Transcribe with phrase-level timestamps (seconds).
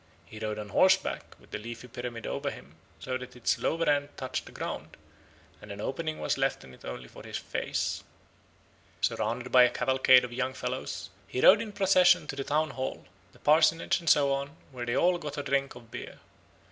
[0.25, 4.09] He rode on horseback with the leafy pyramid over him, so that its lower end
[4.17, 4.97] touched the ground,
[5.61, 8.03] and an opening was left in it only for his face.
[8.99, 13.05] Surrounded by a cavalcade of young fellows, he rode in procession to the town hall,
[13.31, 16.17] the parsonage, and so on, where they all got a drink of beer.